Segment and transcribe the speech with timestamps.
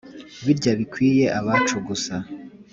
[0.45, 2.15] birya bikwiye abacu gusa